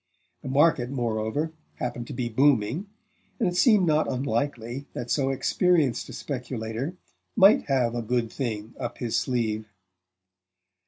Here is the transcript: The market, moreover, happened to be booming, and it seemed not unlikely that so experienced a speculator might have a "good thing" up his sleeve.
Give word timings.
The 0.41 0.49
market, 0.49 0.89
moreover, 0.89 1.53
happened 1.75 2.07
to 2.07 2.13
be 2.13 2.27
booming, 2.27 2.87
and 3.39 3.47
it 3.47 3.55
seemed 3.55 3.85
not 3.85 4.11
unlikely 4.11 4.87
that 4.93 5.11
so 5.11 5.29
experienced 5.29 6.09
a 6.09 6.13
speculator 6.13 6.95
might 7.35 7.65
have 7.69 7.93
a 7.93 8.01
"good 8.01 8.31
thing" 8.31 8.73
up 8.79 8.97
his 8.97 9.15
sleeve. 9.15 9.69